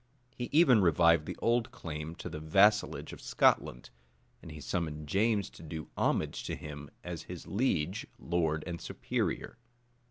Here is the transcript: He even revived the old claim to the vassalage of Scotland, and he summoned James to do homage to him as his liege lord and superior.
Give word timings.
He 0.35 0.49
even 0.51 0.81
revived 0.81 1.27
the 1.27 1.35
old 1.43 1.69
claim 1.69 2.15
to 2.15 2.27
the 2.27 2.39
vassalage 2.39 3.13
of 3.13 3.21
Scotland, 3.21 3.91
and 4.41 4.49
he 4.51 4.59
summoned 4.59 5.07
James 5.07 5.47
to 5.51 5.61
do 5.61 5.89
homage 5.95 6.43
to 6.45 6.55
him 6.55 6.89
as 7.03 7.21
his 7.21 7.45
liege 7.45 8.07
lord 8.17 8.63
and 8.65 8.81
superior. 8.81 9.59